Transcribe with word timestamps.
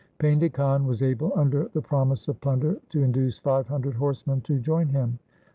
Painda 0.19 0.51
Khan 0.51 0.87
was 0.87 1.03
able, 1.03 1.31
under 1.35 1.69
the 1.73 1.81
promise 1.83 2.27
of 2.27 2.41
plunder, 2.41 2.75
to 2.89 3.03
induce 3.03 3.37
five 3.37 3.67
hundred 3.67 3.93
horsemen 3.93 4.41
to 4.41 4.57
join 4.57 4.87
him. 4.87 5.19